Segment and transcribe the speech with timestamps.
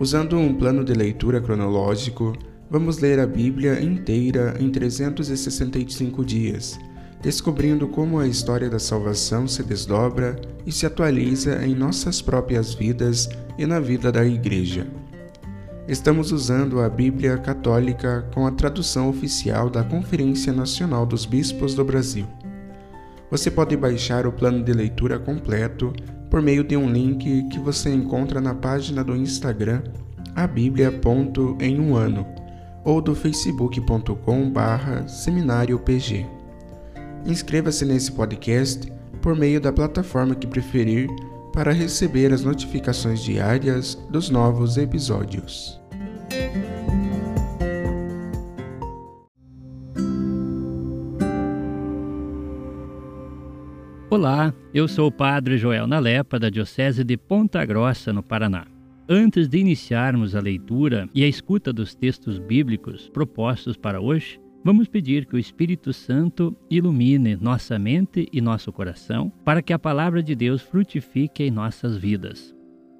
[0.00, 2.32] Usando um plano de leitura cronológico,
[2.70, 6.80] vamos ler a Bíblia inteira em 365 dias,
[7.20, 13.28] descobrindo como a história da salvação se desdobra e se atualiza em nossas próprias vidas
[13.58, 14.86] e na vida da Igreja.
[15.86, 21.84] Estamos usando a Bíblia Católica com a tradução oficial da Conferência Nacional dos Bispos do
[21.84, 22.26] Brasil.
[23.30, 25.92] Você pode baixar o plano de leitura completo
[26.30, 29.82] por meio de um link que você encontra na página do Instagram
[30.34, 30.48] a
[31.60, 32.24] em um ano
[32.84, 36.26] ou do facebook.com barra seminariopg.
[37.26, 41.08] Inscreva-se nesse podcast por meio da plataforma que preferir
[41.52, 45.80] para receber as notificações diárias dos novos episódios.
[54.12, 58.66] Olá, eu sou o Padre Joel Nalepa, da Diocese de Ponta Grossa, no Paraná.
[59.08, 64.88] Antes de iniciarmos a leitura e a escuta dos textos bíblicos propostos para hoje, vamos
[64.88, 70.20] pedir que o Espírito Santo ilumine nossa mente e nosso coração para que a palavra
[70.20, 72.52] de Deus frutifique em nossas vidas.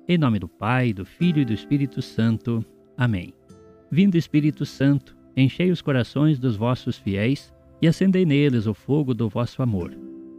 [0.07, 2.65] Em nome do Pai, do Filho e do Espírito Santo.
[2.97, 3.35] Amém.
[3.91, 7.53] Vindo Espírito Santo, enchei os corações dos vossos fiéis
[7.83, 10.10] e acendei neles o fogo do vosso amor.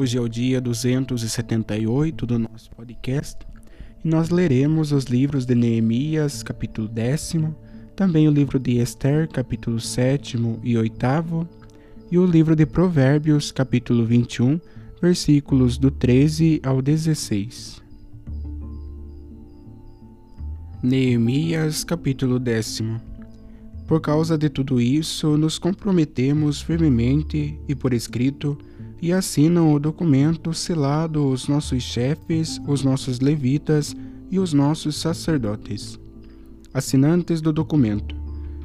[0.00, 3.36] Hoje é o dia 278 do nosso podcast
[4.04, 7.32] e nós leremos os livros de Neemias, capítulo 10,
[7.96, 11.48] também o livro de Esther, capítulo 7 e 8,
[12.12, 14.60] e o livro de Provérbios, capítulo 21,
[15.02, 17.82] versículos do 13 ao 16.
[20.80, 22.82] Neemias, capítulo 10
[23.88, 28.56] Por causa de tudo isso, nos comprometemos firmemente e por escrito
[29.00, 33.94] e assinam o documento selado os nossos chefes, os nossos levitas
[34.30, 35.98] e os nossos sacerdotes.
[36.74, 38.14] Assinantes do documento: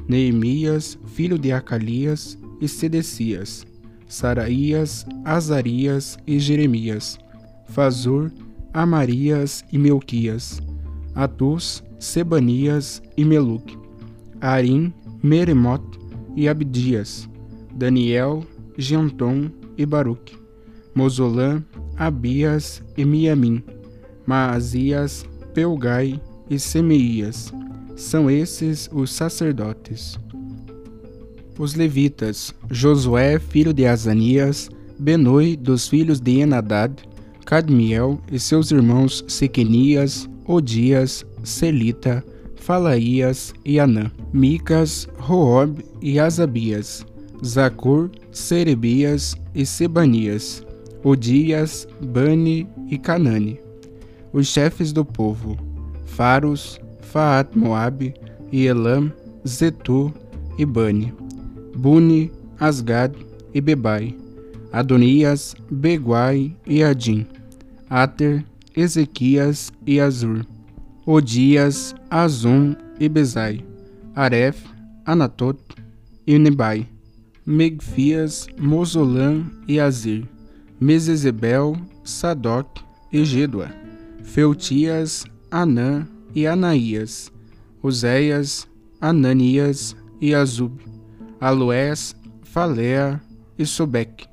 [0.08, 3.66] Neemias, filho de Acalias, e Sedecias,
[4.06, 7.18] Saraías, Azarias e Jeremias,
[7.66, 8.32] Fazur,
[8.72, 10.60] Amarias e Melquias,
[11.14, 13.76] Atus, Sebanias e Meluc,
[14.40, 15.82] Arim, Meremot
[16.36, 17.28] e Abdias,
[17.74, 18.44] Daniel,
[18.76, 20.36] Genton e Baruque,
[20.94, 21.62] Mosolã,
[21.96, 23.62] Abias e Miamim,
[24.26, 27.52] Maazias, Pelgai e Semeias.
[27.96, 30.18] São esses os sacerdotes.
[31.58, 34.68] Os levitas, Josué, filho de Azanias,
[34.98, 36.92] Benoi, dos filhos de Enadad,
[37.44, 42.24] Cadmiel e seus irmãos Sequenias, Odias, Selita,
[42.56, 47.06] Falaías e Anã, Micas, Roob e Azabias,
[47.44, 50.64] Zacur, Serebias e Sebanias,
[51.02, 53.60] Odias, Bani e Canane.
[54.32, 55.58] Os chefes do povo,
[56.06, 58.14] Faros, Faat Moabe
[58.50, 59.12] e Elam,
[59.46, 60.12] Zetu
[60.58, 61.12] e Bani,
[61.76, 63.14] Buni, Asgad
[63.52, 64.16] e Bebai,
[64.72, 67.26] Adonias, Beguai e Adim,
[67.90, 70.46] Ater, Ezequias e Azur,
[71.06, 73.64] Odias, Azum e Bezai,
[74.16, 74.64] Aref,
[75.04, 75.60] Anatot
[76.26, 76.88] e Nebai,
[77.46, 80.26] Megfias, Mozolan e Azir,
[80.80, 82.80] Mesezebel, Sadoc
[83.12, 83.70] e Gedua,
[84.22, 87.30] Feutias, Anã e Anaías,
[87.82, 88.66] Oséias,
[88.98, 90.80] Ananias e Azub,
[91.38, 93.20] Aloés, Falea
[93.58, 94.26] e Sobec,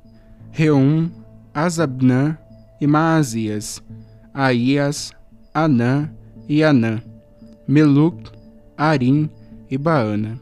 [0.50, 1.10] Reum,
[1.52, 2.38] Azabnã
[2.80, 3.82] e Maazias,
[4.32, 5.12] Aías,
[5.52, 6.10] Anã
[6.48, 7.02] e Anã,
[7.68, 8.30] Meluc,
[8.74, 9.28] Arim
[9.70, 10.40] e Baana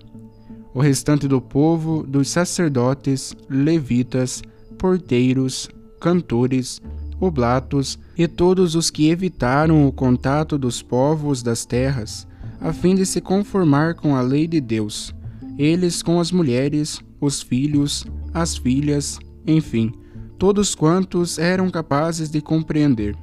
[0.74, 4.42] o restante do povo, dos sacerdotes, levitas,
[4.78, 5.68] porteiros,
[6.00, 6.80] cantores,
[7.20, 12.26] oblatos e todos os que evitaram o contato dos povos das terras,
[12.60, 15.14] a fim de se conformar com a lei de Deus,
[15.58, 19.92] eles com as mulheres, os filhos, as filhas, enfim,
[20.38, 23.14] todos quantos eram capazes de compreender.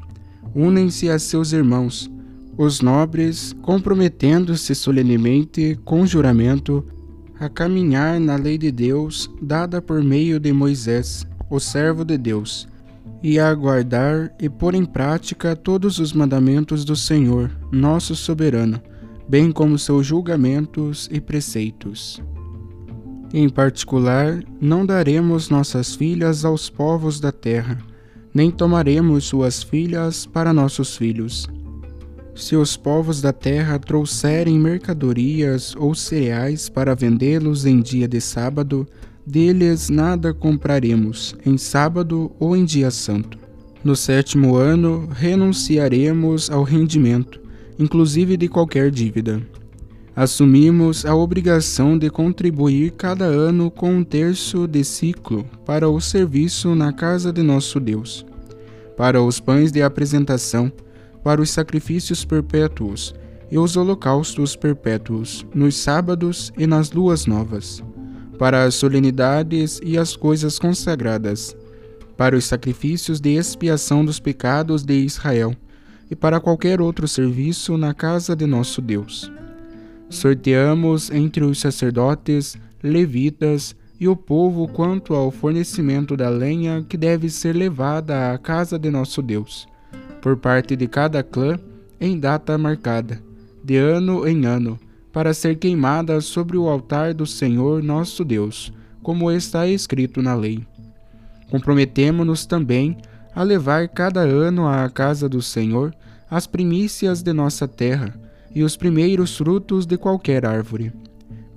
[0.54, 2.10] Unem-se a seus irmãos,
[2.58, 6.84] os nobres, comprometendo-se solenemente, com juramento,
[7.40, 12.68] a caminhar na lei de Deus dada por meio de Moisés, o servo de Deus,
[13.22, 18.82] e a guardar e pôr em prática todos os mandamentos do Senhor, nosso soberano,
[19.28, 22.22] bem como seus julgamentos e preceitos.
[23.34, 27.78] Em particular, não daremos nossas filhas aos povos da terra,
[28.34, 31.48] nem tomaremos suas filhas para nossos filhos.
[32.38, 38.88] Se os povos da terra trouxerem mercadorias ou cereais para vendê-los em dia de sábado,
[39.26, 43.40] deles nada compraremos, em sábado ou em dia santo.
[43.84, 47.42] No sétimo ano, renunciaremos ao rendimento,
[47.80, 49.42] inclusive de qualquer dívida.
[50.16, 56.76] Assumimos a obrigação de contribuir cada ano com um terço de ciclo para o serviço
[56.76, 58.24] na casa de nosso Deus,
[58.96, 60.72] para os pães de apresentação,
[61.24, 63.14] para os sacrifícios perpétuos
[63.50, 67.84] e os holocaustos perpétuos, nos sábados e nas luas novas
[68.38, 71.56] para as solenidades e as coisas consagradas,
[72.16, 75.56] para os sacrifícios de expiação dos pecados de Israel
[76.10, 79.32] e para qualquer outro serviço na casa de nosso Deus.
[80.10, 87.30] Sorteamos entre os sacerdotes, levitas e o povo quanto ao fornecimento da lenha que deve
[87.30, 89.68] ser levada à casa de nosso Deus,
[90.22, 91.60] por parte de cada clã,
[92.00, 93.22] em data marcada,
[93.64, 94.80] de ano em ano,
[95.12, 98.72] para ser queimada sobre o altar do Senhor nosso Deus,
[99.02, 100.66] como está escrito na lei.
[101.50, 102.98] Comprometemo-nos também
[103.34, 105.94] a levar cada ano à casa do Senhor
[106.30, 108.14] as primícias de nossa terra
[108.54, 110.92] e os primeiros frutos de qualquer árvore,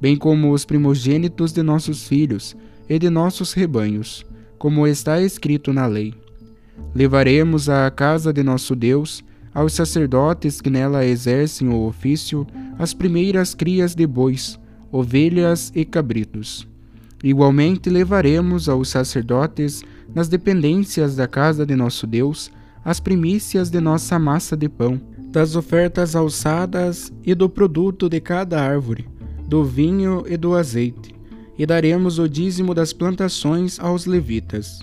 [0.00, 2.56] bem como os primogênitos de nossos filhos
[2.88, 4.24] e de nossos rebanhos,
[4.58, 6.14] como está escrito na lei.
[6.94, 9.24] Levaremos à casa de nosso Deus
[9.54, 12.46] aos sacerdotes que nela exercem o ofício
[12.78, 14.58] as primeiras crias de bois,
[14.90, 16.66] ovelhas e cabritos.
[17.22, 19.84] Igualmente levaremos aos sacerdotes,
[20.14, 22.50] nas dependências da casa de nosso Deus,
[22.84, 25.00] as primícias de nossa massa de pão,
[25.30, 29.06] das ofertas alçadas e do produto de cada árvore,
[29.46, 31.14] do vinho e do azeite,
[31.58, 34.80] e daremos o dízimo das plantações aos levitas.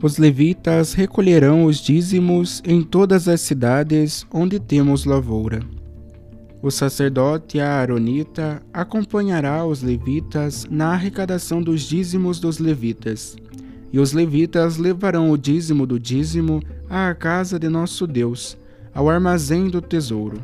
[0.00, 5.60] Os levitas recolherão os dízimos em todas as cidades onde temos lavoura.
[6.62, 13.36] O sacerdote Aaronita acompanhará os levitas na arrecadação dos dízimos dos levitas,
[13.92, 18.56] e os levitas levarão o dízimo do dízimo à casa de nosso Deus,
[18.94, 20.40] ao armazém do tesouro.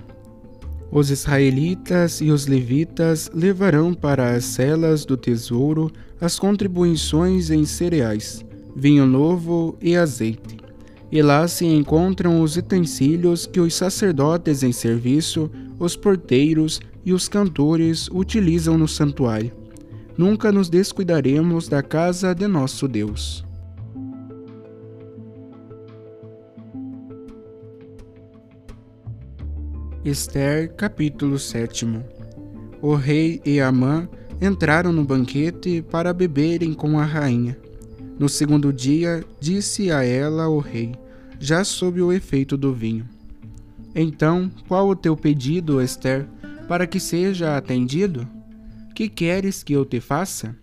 [0.90, 8.44] Os israelitas e os levitas levarão para as celas do tesouro as contribuições em cereais
[8.74, 10.58] vinho novo e azeite.
[11.10, 17.28] E lá se encontram os utensílios que os sacerdotes em serviço, os porteiros e os
[17.28, 19.52] cantores utilizam no santuário.
[20.16, 23.44] Nunca nos descuidaremos da casa de nosso Deus.
[30.04, 31.86] Esther, capítulo 7
[32.82, 34.08] O rei e Amã
[34.40, 37.63] entraram no banquete para beberem com a rainha.
[38.16, 40.94] No segundo dia, disse a ela o rei,
[41.40, 43.08] já sob o efeito do vinho:
[43.92, 46.26] Então, qual o teu pedido, Esther,
[46.68, 48.26] para que seja atendido?
[48.94, 50.54] Que queres que eu te faça?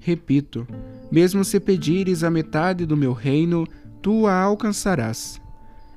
[0.00, 0.66] Repito,
[1.10, 3.64] mesmo se pedires a metade do meu reino,
[4.02, 5.40] tu a alcançarás.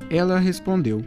[0.08, 1.03] Ela respondeu: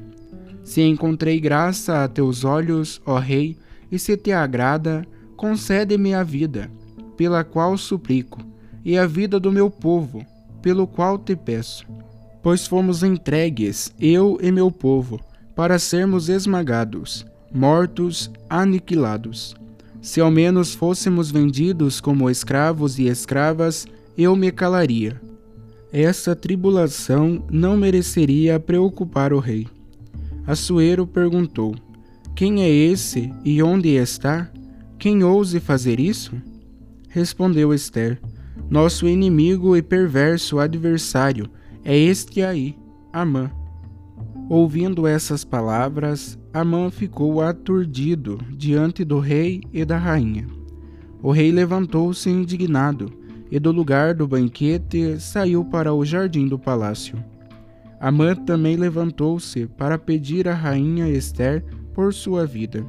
[0.65, 3.57] Se encontrei graça a teus olhos, ó rei,
[3.93, 6.69] e se te agrada, concede-me a vida,
[7.17, 8.54] pela qual suplico
[8.85, 10.25] e a vida do meu povo,
[10.61, 11.87] pelo qual te peço.
[12.43, 15.19] Pois fomos entregues, eu e meu povo,
[15.55, 19.55] para sermos esmagados, mortos, aniquilados.
[20.03, 23.87] Se ao menos fôssemos vendidos como escravos e escravas,
[24.19, 25.19] eu me calaria.
[25.91, 29.67] Essa tribulação não mereceria preocupar o rei.
[30.47, 31.75] Assuero perguntou:
[32.35, 34.50] Quem é esse e onde está?
[34.99, 36.35] Quem ouse fazer isso?
[37.09, 38.21] Respondeu Esther:
[38.71, 41.49] nosso inimigo e perverso adversário
[41.85, 42.77] é este aí,
[43.13, 43.51] Amã.
[44.49, 50.47] Ouvindo essas palavras, Amã ficou aturdido diante do rei e da rainha.
[51.23, 53.11] O rei levantou-se indignado
[53.51, 57.17] e do lugar do banquete saiu para o jardim do palácio.
[58.01, 62.85] Amã também levantou-se para pedir à rainha Esther por sua vida,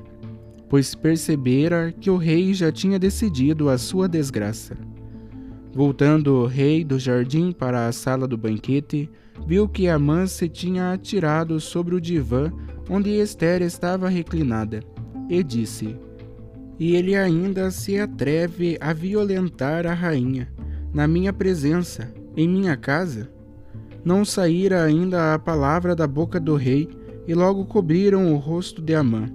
[0.67, 4.75] pois percebera que o rei já tinha decidido a sua desgraça.
[5.75, 9.09] Voltando o rei do jardim para a sala do banquete,
[9.45, 12.49] viu que Amã se tinha atirado sobre o divã
[12.89, 14.79] onde Esther estava reclinada,
[15.29, 15.97] e disse:
[16.79, 20.49] E ele ainda se atreve a violentar a rainha,
[20.93, 23.29] na minha presença, em minha casa?
[24.01, 26.87] Não saíra ainda a palavra da boca do rei,
[27.27, 29.25] e logo cobriram o rosto de Amã.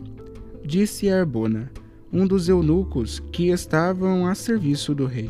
[0.64, 1.70] Disse Arbona,
[2.11, 5.28] um dos eunucos que estavam a serviço do rei.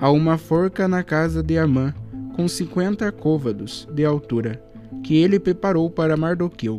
[0.00, 1.92] Há uma forca na casa de Amã,
[2.36, 4.62] com cinquenta côvados de altura,
[5.02, 6.78] que ele preparou para Mardoqueu,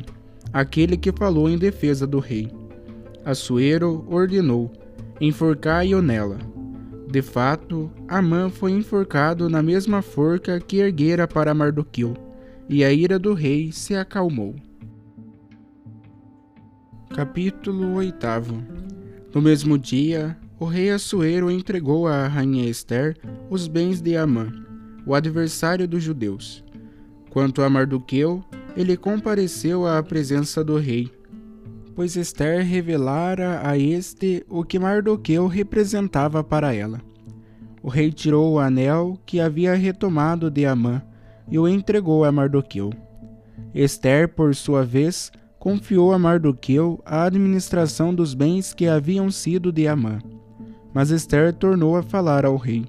[0.53, 2.49] aquele que falou em defesa do rei.
[3.25, 4.71] Assuero ordenou:
[5.19, 6.37] enforcai-o nela.
[7.11, 12.13] De fato, Amã foi enforcado na mesma forca que erguera para Mardoqueu,
[12.69, 14.55] e a ira do rei se acalmou.
[17.13, 18.15] Capítulo 8
[19.33, 23.15] No mesmo dia, o rei Assuero entregou à rainha Esther
[23.49, 24.51] os bens de Amã,
[25.05, 26.63] o adversário dos judeus.
[27.29, 28.43] Quanto a Mardoqueu,
[28.75, 31.09] ele compareceu à presença do rei,
[31.95, 37.01] pois Esther revelara a este o que Mardoqueu representava para ela.
[37.81, 41.01] O rei tirou o anel que havia retomado de Amã
[41.49, 42.91] e o entregou a Mardoqueu.
[43.73, 49.87] Esther, por sua vez, confiou a Mardoqueu a administração dos bens que haviam sido de
[49.87, 50.19] Amã.
[50.99, 52.83] Mas Esther tornou a falar ao rei.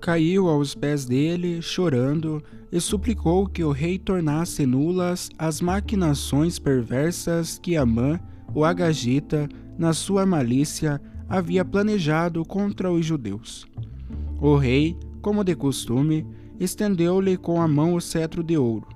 [0.00, 7.58] Caiu aos pés dele, chorando, e suplicou que o rei tornasse nulas as maquinações perversas
[7.58, 8.20] que Amã,
[8.54, 13.66] o Agagita, na sua malícia, havia planejado contra os judeus.
[14.40, 16.24] O rei, como de costume,
[16.60, 18.86] estendeu-lhe com a mão o cetro de ouro.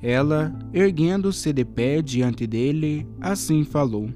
[0.00, 4.10] Ela, erguendo-se de pé diante dele, assim falou: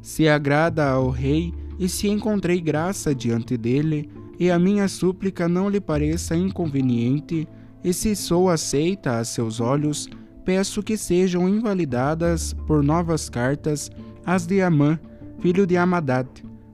[0.00, 5.68] Se agrada ao rei e se encontrei graça diante dele, e a minha súplica não
[5.68, 7.48] lhe pareça inconveniente,
[7.84, 10.08] e se sou aceita a seus olhos,
[10.44, 13.90] peço que sejam invalidadas por novas cartas
[14.24, 14.98] as de Amã,
[15.40, 16.28] filho de Amadad,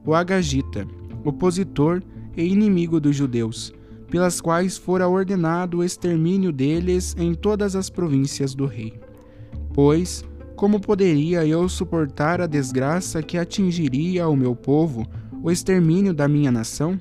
[0.05, 0.87] o Agagita,
[1.25, 2.02] opositor
[2.37, 3.73] e inimigo dos judeus,
[4.11, 9.00] pelas quais fora ordenado o extermínio deles em todas as províncias do rei.
[9.73, 10.25] Pois,
[10.59, 15.07] como poderia eu suportar a desgraça que atingiria ao meu povo,
[15.41, 16.99] o extermínio da minha nação?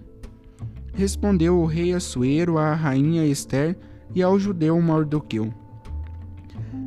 [0.93, 3.75] Respondeu o rei Assuero à rainha Esther
[4.13, 5.51] e ao judeu Mardoqueu.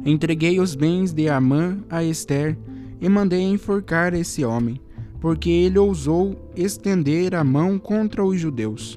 [0.07, 2.57] Entreguei os bens de Amã a Esther
[3.01, 4.81] e mandei enforcar esse homem,
[5.21, 8.97] porque ele ousou estender a mão contra os judeus.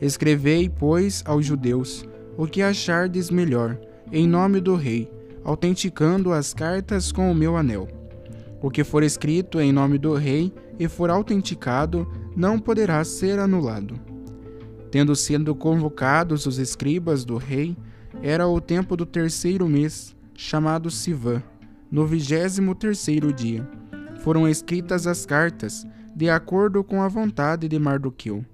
[0.00, 2.04] Escrevei, pois, aos judeus
[2.36, 3.78] o que achardes melhor,
[4.10, 5.08] em nome do rei,
[5.46, 7.86] autenticando as cartas com o meu anel.
[8.60, 13.94] O que for escrito em nome do rei e for autenticado, não poderá ser anulado.
[14.90, 17.76] Tendo sido convocados os escribas do rei,
[18.20, 21.40] era o tempo do terceiro mês, chamado Sivan,
[21.88, 23.64] no vigésimo terceiro dia.
[24.18, 28.44] Foram escritas as cartas, de acordo com a vontade de Mardoqueu.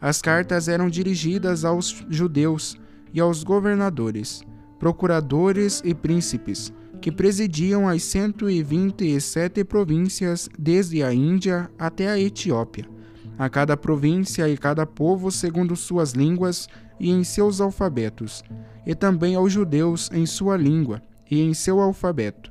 [0.00, 2.78] As cartas eram dirigidas aos judeus
[3.12, 4.44] e aos governadores,
[4.78, 12.98] procuradores e príncipes, que presidiam as 127 províncias desde a Índia até a Etiópia
[13.38, 16.68] a cada província e cada povo segundo suas línguas
[16.98, 18.42] e em seus alfabetos,
[18.84, 22.50] e também aos judeus em sua língua e em seu alfabeto.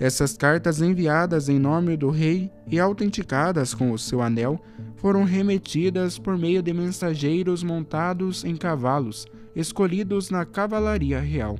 [0.00, 4.60] Essas cartas enviadas em nome do rei e autenticadas com o seu anel
[4.98, 11.58] foram remetidas por meio de mensageiros montados em cavalos, escolhidos na cavalaria real.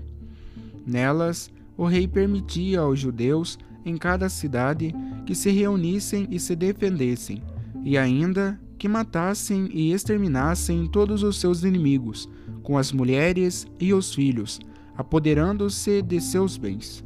[0.86, 7.42] Nelas, o rei permitia aos judeus em cada cidade que se reunissem e se defendessem,
[7.84, 12.28] e ainda que matassem e exterminassem todos os seus inimigos,
[12.62, 14.60] com as mulheres e os filhos,
[14.96, 17.04] apoderando-se de seus bens.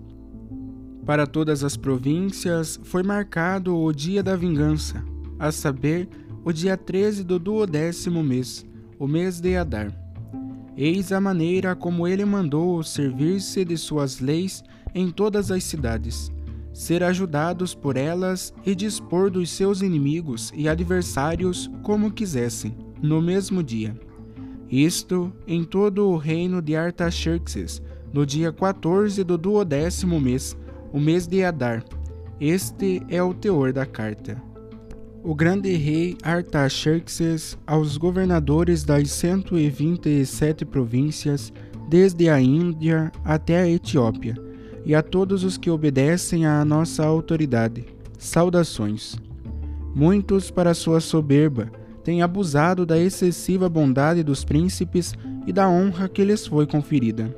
[1.04, 5.04] Para todas as províncias foi marcado o dia da vingança,
[5.38, 6.08] a saber,
[6.44, 8.66] o dia 13 do duodécimo mês,
[8.98, 9.92] o mês de Adar.
[10.76, 14.62] Eis a maneira como ele mandou servir-se de suas leis
[14.94, 16.32] em todas as cidades
[16.72, 23.62] ser ajudados por elas e dispor dos seus inimigos e adversários como quisessem, no mesmo
[23.62, 23.94] dia.
[24.70, 27.82] Isto em todo o reino de Artaxerxes,
[28.12, 30.56] no dia 14 do duodécimo mês,
[30.92, 31.84] o mês de Adar.
[32.40, 34.42] Este é o teor da carta.
[35.24, 41.52] O grande rei Artaxerxes, aos governadores das 127 províncias,
[41.88, 44.34] desde a Índia até a Etiópia,
[44.84, 47.84] e a todos os que obedecem à nossa autoridade.
[48.18, 49.14] Saudações.
[49.94, 51.70] Muitos, para sua soberba,
[52.02, 55.14] têm abusado da excessiva bondade dos príncipes
[55.46, 57.32] e da honra que lhes foi conferida.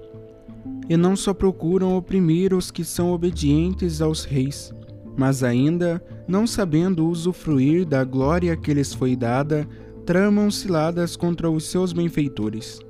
[0.88, 4.72] E não só procuram oprimir os que são obedientes aos reis,
[5.16, 9.68] mas ainda, não sabendo usufruir da glória que lhes foi dada,
[10.04, 12.80] tramam ciladas contra os seus benfeitores.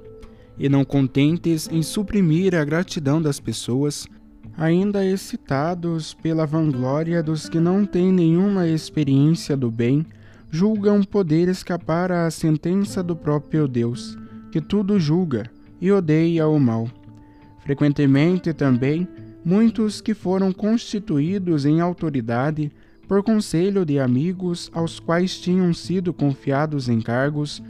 [0.59, 4.07] E não contentes em suprimir a gratidão das pessoas,
[4.57, 10.07] ainda excitados pela vanglória dos que não têm nenhuma experiência do bem,
[10.51, 14.17] julgam poder escapar à sentença do próprio Deus,
[14.53, 15.51] que tudo julga
[15.81, 16.89] e odeia o mal.
[17.65, 19.09] Frequentemente também,
[19.45, 22.73] muitos que foram constituídos em autoridade
[23.07, 27.63] por conselho de amigos aos quais tinham sido confiados encargos,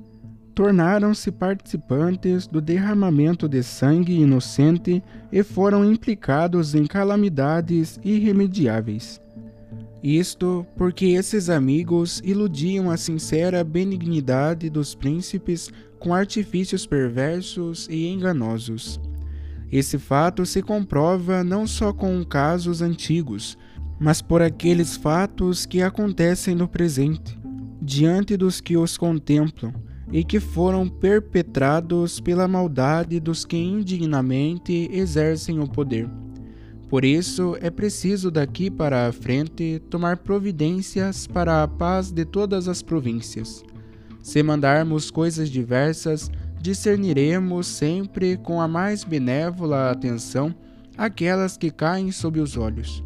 [0.54, 5.02] tornaram-se participantes do derramamento de sangue inocente
[5.32, 9.20] e foram implicados em calamidades irremediáveis.
[10.02, 19.00] Isto porque esses amigos iludiam a sincera benignidade dos príncipes com artifícios perversos e enganosos.
[19.74, 23.58] Esse fato se comprova não só com casos antigos,
[23.98, 27.36] mas por aqueles fatos que acontecem no presente,
[27.82, 29.74] diante dos que os contemplam,
[30.12, 36.08] e que foram perpetrados pela maldade dos que indignamente exercem o poder.
[36.88, 42.68] Por isso, é preciso daqui para a frente tomar providências para a paz de todas
[42.68, 43.64] as províncias.
[44.22, 46.30] Se mandarmos coisas diversas,
[46.64, 50.54] discerniremos sempre com a mais benévola atenção
[50.96, 53.04] aquelas que caem sob os olhos.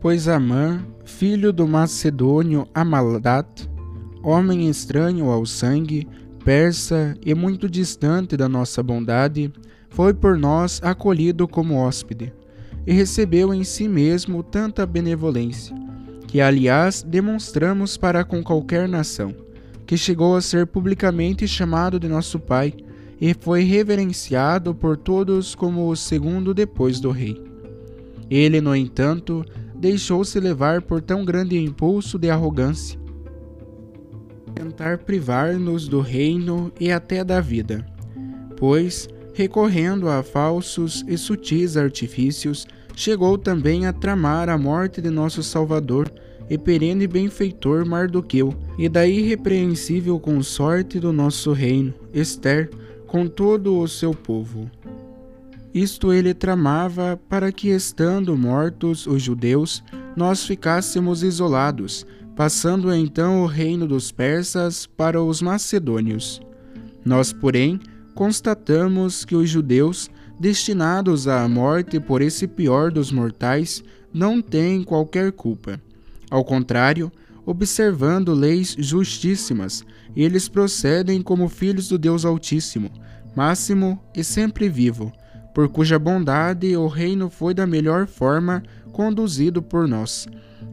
[0.00, 3.68] Pois Amã, filho do macedônio Amalat,
[4.22, 6.08] homem estranho ao sangue,
[6.42, 9.52] persa e muito distante da nossa bondade,
[9.90, 12.32] foi por nós acolhido como hóspede,
[12.86, 15.76] e recebeu em si mesmo tanta benevolência,
[16.26, 19.34] que aliás demonstramos para com qualquer nação,
[19.90, 22.72] que chegou a ser publicamente chamado de nosso Pai,
[23.20, 27.42] e foi reverenciado por todos como o segundo depois do rei.
[28.30, 33.00] Ele, no entanto, deixou-se levar por tão grande impulso de arrogância,
[34.54, 37.84] tentar privar-nos do reino e até da vida,
[38.56, 45.42] pois, recorrendo a falsos e sutis artifícios, chegou também a tramar a morte de nosso
[45.42, 46.08] Salvador
[46.50, 52.68] e perene benfeitor Mardoqueu, e da irrepreensível consorte do nosso reino, Esther,
[53.06, 54.68] com todo o seu povo.
[55.72, 59.84] Isto ele tramava para que, estando mortos os judeus,
[60.16, 66.40] nós ficássemos isolados, passando então o reino dos persas para os macedônios.
[67.04, 67.78] Nós, porém,
[68.14, 75.30] constatamos que os judeus, destinados à morte por esse pior dos mortais, não têm qualquer
[75.30, 75.80] culpa.
[76.30, 77.10] Ao contrário,
[77.44, 82.90] observando leis justíssimas, eles procedem como filhos do Deus Altíssimo,
[83.34, 85.12] máximo e sempre vivo,
[85.54, 88.62] por cuja bondade o reino foi da melhor forma
[88.92, 90.26] conduzido por nós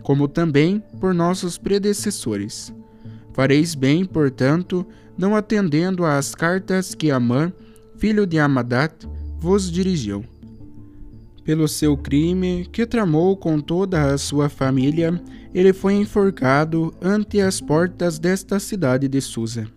[0.08, 2.74] como também por nossos predecessores.
[3.34, 4.86] Fareis bem, portanto,
[5.18, 7.52] não atendendo às cartas que Amã,
[7.98, 9.06] filho de Amadat,
[9.38, 10.24] vos dirigiu.
[11.44, 15.22] Pelo seu crime, que tramou com toda a sua família,
[15.58, 19.68] ele foi enforcado ante as portas desta cidade de Susa.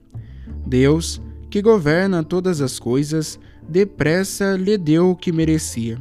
[0.67, 5.97] Deus, que governa todas as coisas, depressa lhe deu o que merecia.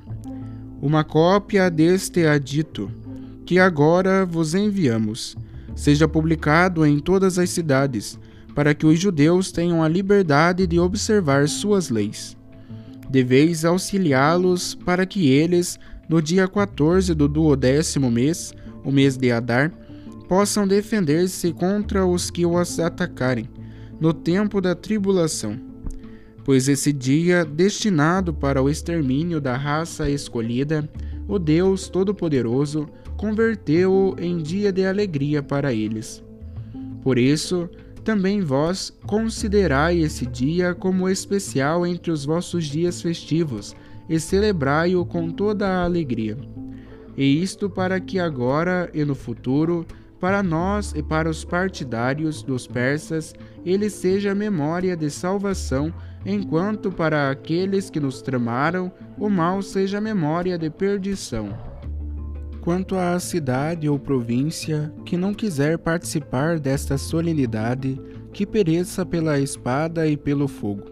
[0.82, 2.92] Uma cópia deste adito,
[3.46, 5.38] que agora vos enviamos,
[5.74, 8.20] seja publicado em todas as cidades,
[8.54, 12.36] para que os judeus tenham a liberdade de observar suas leis.
[13.10, 19.72] Deveis auxiliá-los para que eles, no dia 14 do duodécimo mês, o mês de Adar,
[20.28, 23.50] possam defender-se contra os que os atacarem,
[24.00, 25.60] no tempo da tribulação.
[26.46, 30.90] Pois esse dia, destinado para o extermínio da raça escolhida,
[31.28, 32.88] o Deus Todo-Poderoso
[33.18, 36.24] converteu-o em dia de alegria para eles.
[37.02, 37.70] Por isso,
[38.04, 43.76] também vós considerai esse dia como especial entre os vossos dias festivos,
[44.10, 46.36] e celebrai-o com toda a alegria.
[47.20, 49.86] E isto para que agora e no futuro,
[50.22, 55.94] para nós e para os partidários dos persas, ele seja memória de salvação,
[56.26, 61.50] enquanto para aqueles que nos tramaram, o mal seja memória de perdição.
[62.62, 68.00] Quanto à cidade ou província que não quiser participar desta solenidade,
[68.32, 70.86] que pereça pela espada e pelo fogo.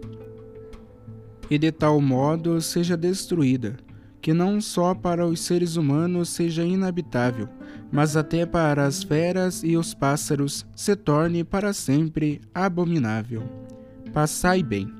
[1.49, 3.77] e de tal modo seja destruída,
[4.21, 7.47] que não só para os seres humanos seja inabitável,
[7.91, 13.43] mas até para as feras e os pássaros se torne para sempre abominável.
[14.13, 14.91] Passai bem.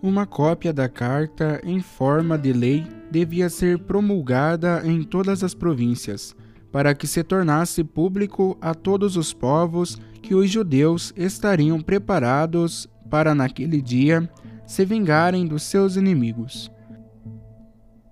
[0.00, 6.34] Uma cópia da carta em forma de lei devia ser promulgada em todas as províncias,
[6.72, 13.34] para que se tornasse público a todos os povos que os judeus estariam preparados para
[13.34, 14.28] naquele dia
[14.66, 16.70] se vingarem dos seus inimigos.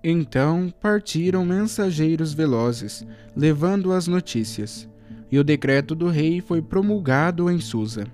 [0.03, 4.89] Então partiram mensageiros velozes, levando as notícias,
[5.31, 8.05] e o decreto do rei foi promulgado em Susa.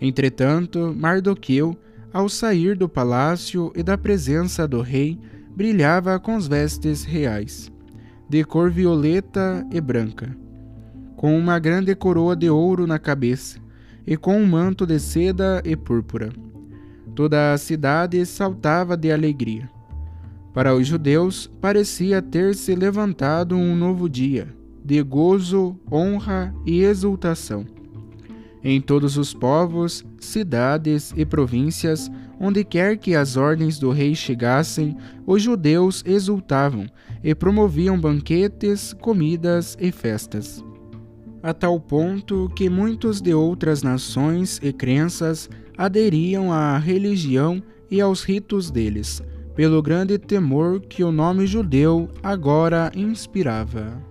[0.00, 1.76] Entretanto, Mardoqueu,
[2.12, 5.18] ao sair do palácio e da presença do rei,
[5.54, 7.70] brilhava com as vestes reais,
[8.28, 10.36] de cor violeta e branca,
[11.16, 13.58] com uma grande coroa de ouro na cabeça,
[14.06, 16.30] e com um manto de seda e púrpura
[17.16, 19.70] Toda a cidade saltava de alegria.
[20.56, 24.48] Para os judeus, parecia ter se levantado um novo dia,
[24.82, 27.66] de gozo, honra e exultação.
[28.64, 34.96] Em todos os povos, cidades e províncias, onde quer que as ordens do rei chegassem,
[35.26, 36.86] os judeus exultavam
[37.22, 40.64] e promoviam banquetes, comidas e festas.
[41.42, 48.22] A tal ponto que muitos de outras nações e crenças aderiam à religião e aos
[48.22, 49.22] ritos deles,
[49.56, 54.02] pelo grande temor que o nome judeu agora inspirava.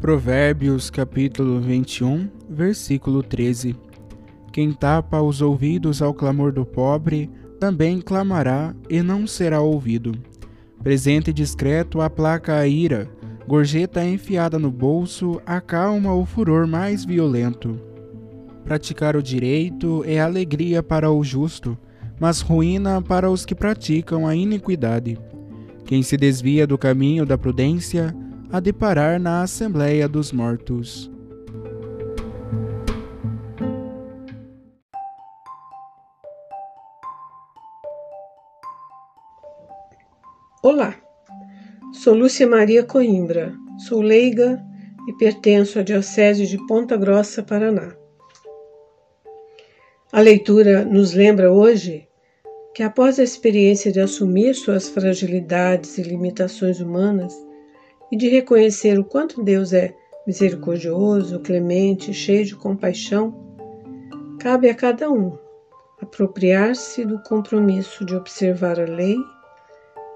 [0.00, 3.74] Provérbios capítulo 21, versículo 13
[4.52, 10.12] Quem tapa os ouvidos ao clamor do pobre, também clamará e não será ouvido.
[10.84, 13.10] Presente discreto aplaca a ira,
[13.48, 17.87] Gorjeta enfiada no bolso acalma o furor mais violento.
[18.68, 21.74] Praticar o direito é alegria para o justo,
[22.20, 25.18] mas ruína para os que praticam a iniquidade.
[25.86, 28.14] Quem se desvia do caminho da prudência
[28.52, 31.10] há de parar na Assembleia dos Mortos.
[40.62, 40.94] Olá!
[41.94, 44.62] Sou Lúcia Maria Coimbra, sou leiga
[45.08, 47.97] e pertenço à Diocese de Ponta Grossa, Paraná.
[50.10, 52.08] A leitura nos lembra hoje
[52.74, 57.34] que, após a experiência de assumir suas fragilidades e limitações humanas
[58.10, 59.94] e de reconhecer o quanto Deus é
[60.26, 63.34] misericordioso, clemente, cheio de compaixão,
[64.40, 65.36] cabe a cada um
[66.00, 69.18] apropriar-se do compromisso de observar a lei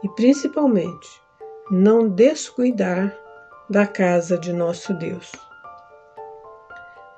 [0.03, 1.21] e, principalmente,
[1.71, 3.15] não descuidar
[3.69, 5.31] da casa de nosso Deus.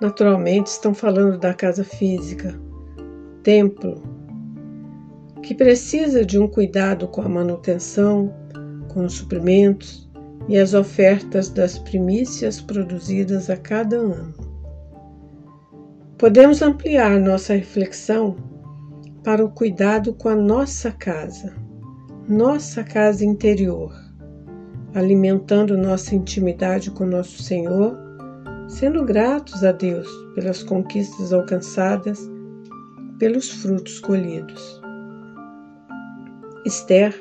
[0.01, 2.59] Naturalmente, estão falando da casa física,
[3.43, 4.03] templo,
[5.43, 8.35] que precisa de um cuidado com a manutenção,
[8.93, 10.11] com os suprimentos
[10.49, 14.35] e as ofertas das primícias produzidas a cada ano.
[16.19, 18.37] Podemos ampliar nossa reflexão
[19.23, 21.55] para o cuidado com a nossa casa,
[22.29, 24.05] nossa casa interior
[24.95, 27.99] alimentando nossa intimidade com nosso Senhor,
[28.69, 32.19] sendo gratos a Deus pelas conquistas alcançadas,
[33.19, 34.81] pelos frutos colhidos.
[36.65, 37.15] Esther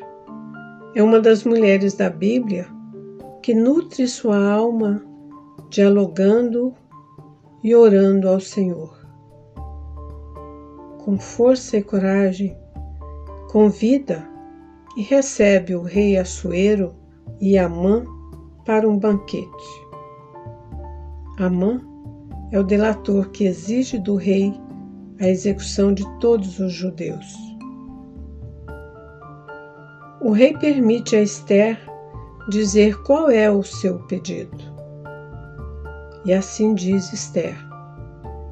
[0.95, 2.67] é uma das mulheres da Bíblia
[3.41, 5.03] que nutre sua alma
[5.69, 6.73] dialogando
[7.63, 9.03] e orando ao Senhor.
[11.03, 12.57] Com força e coragem,
[13.51, 14.25] convida
[14.95, 16.93] e recebe o rei Assuero
[17.41, 18.05] e Amã
[18.65, 19.82] para um banquete.
[21.39, 21.81] Amã
[22.51, 24.53] é o delator que exige do rei
[25.19, 27.35] a execução de todos os judeus.
[30.21, 31.79] O rei permite a Esther
[32.49, 34.55] dizer qual é o seu pedido.
[36.23, 37.57] E assim diz Esther: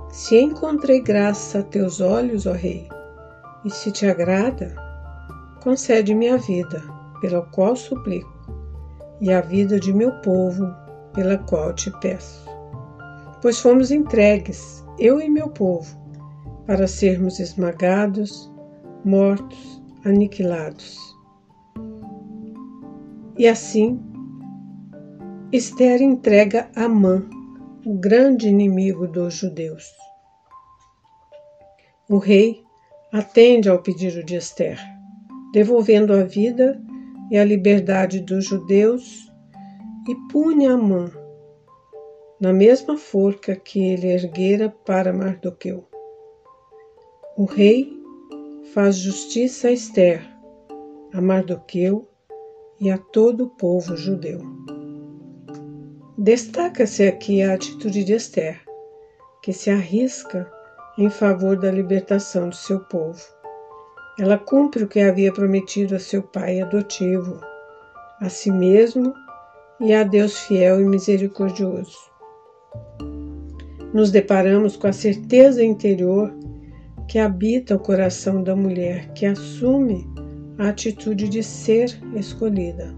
[0.10, 2.89] Se encontrei graça a teus olhos, ó rei,
[3.63, 4.74] e se te agrada,
[5.62, 6.82] concede-me a vida,
[7.22, 8.32] pela qual suplico
[9.22, 10.67] e a vida de meu povo,
[11.13, 12.51] pela qual te peço.
[13.42, 16.00] Pois fomos entregues, eu e meu povo,
[16.68, 18.52] para sermos esmagados,
[19.04, 20.96] mortos, aniquilados.
[23.36, 24.00] E assim,
[25.52, 27.28] Esther entrega Amã,
[27.84, 29.86] o grande inimigo dos judeus.
[32.08, 32.64] O rei
[33.12, 34.80] atende ao pedido de Esther,
[35.52, 36.80] devolvendo a vida
[37.32, 39.34] e a liberdade dos judeus
[40.08, 41.12] e pune Amã,
[42.42, 45.86] na mesma forca que ele erguera para Mardoqueu.
[47.38, 47.94] O rei
[48.74, 50.28] faz justiça a Esther,
[51.14, 52.10] a Mardoqueu
[52.80, 54.42] e a todo o povo judeu.
[56.18, 58.60] Destaca-se aqui a atitude de Esther,
[59.44, 60.52] que se arrisca
[60.98, 63.22] em favor da libertação do seu povo.
[64.20, 67.40] Ela cumpre o que havia prometido a seu pai adotivo,
[68.20, 69.14] a si mesmo
[69.80, 72.11] e a Deus fiel e misericordioso.
[73.94, 76.34] Nos deparamos com a certeza interior
[77.08, 80.08] que habita o coração da mulher que assume
[80.58, 82.96] a atitude de ser escolhida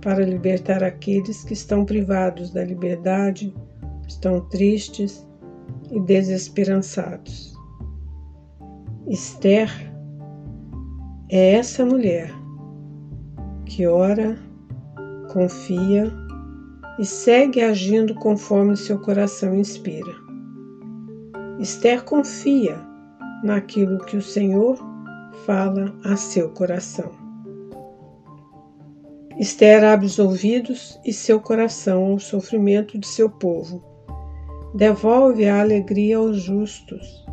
[0.00, 3.54] para libertar aqueles que estão privados da liberdade,
[4.08, 5.26] estão tristes
[5.90, 7.54] e desesperançados.
[9.06, 9.70] Esther
[11.28, 12.32] é essa mulher
[13.66, 14.38] que ora,
[15.32, 16.10] confia
[16.98, 20.14] e segue agindo conforme seu coração inspira.
[21.58, 22.78] Esther confia
[23.42, 24.78] naquilo que o Senhor
[25.44, 27.10] fala a seu coração.
[29.38, 33.82] Esther abre os ouvidos e seu coração ao sofrimento de seu povo.
[34.74, 37.24] Devolve a alegria aos justos.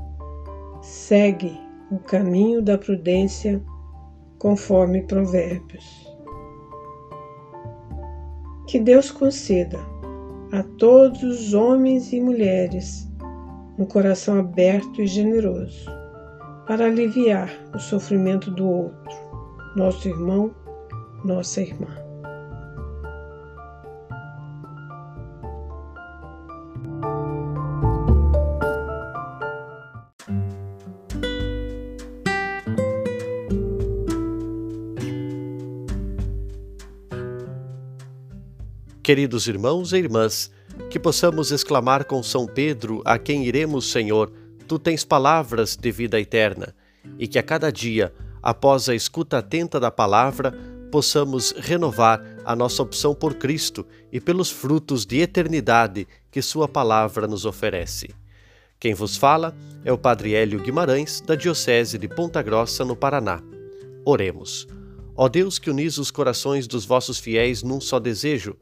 [0.82, 1.60] Segue
[1.92, 3.62] o caminho da prudência,
[4.40, 6.07] conforme Provérbios.
[8.68, 9.80] Que Deus conceda
[10.52, 13.08] a todos os homens e mulheres
[13.80, 15.86] um coração aberto e generoso
[16.66, 19.16] para aliviar o sofrimento do outro,
[19.76, 20.54] nosso irmão,
[21.24, 22.07] nossa irmã.
[39.08, 40.52] Queridos irmãos e irmãs,
[40.90, 44.30] que possamos exclamar com São Pedro, a quem iremos, Senhor,
[44.68, 46.76] tu tens palavras de vida eterna,
[47.18, 50.52] e que a cada dia, após a escuta atenta da palavra,
[50.92, 57.28] possamos renovar a nossa opção por Cristo e pelos frutos de eternidade que Sua palavra
[57.28, 58.10] nos oferece.
[58.78, 63.42] Quem vos fala é o Padre Hélio Guimarães, da Diocese de Ponta Grossa, no Paraná.
[64.04, 64.68] Oremos.
[65.16, 68.58] Ó Deus que unis os corações dos vossos fiéis num só desejo,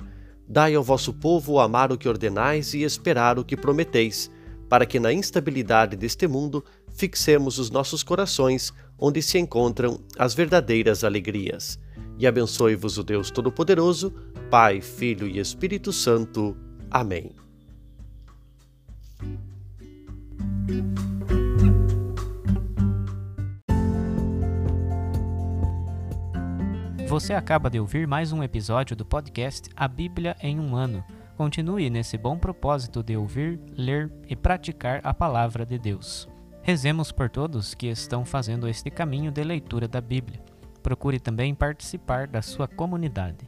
[0.48, 4.32] Dai ao vosso povo amar o que ordenais e esperar o que prometeis,
[4.70, 6.64] para que na instabilidade deste mundo
[6.96, 11.80] fixemos os nossos corações onde se encontram as verdadeiras alegrias.
[12.18, 14.14] E abençoe-vos o Deus Todo-Poderoso,
[14.50, 16.56] Pai, Filho e Espírito Santo.
[16.90, 17.32] Amém.
[27.16, 31.02] Você acaba de ouvir mais um episódio do podcast A Bíblia em um Ano.
[31.38, 36.28] Continue nesse bom propósito de ouvir, ler e praticar a palavra de Deus.
[36.62, 40.44] Rezemos por todos que estão fazendo este caminho de leitura da Bíblia.
[40.84, 43.48] Procure também participar da sua comunidade.